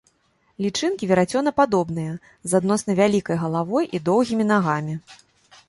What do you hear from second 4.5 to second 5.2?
нагамі.